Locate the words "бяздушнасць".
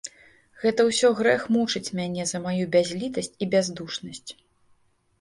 3.57-4.31